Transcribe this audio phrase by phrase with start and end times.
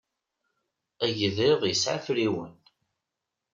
[1.05, 2.53] Agḍiḍ yesɛa afriwen.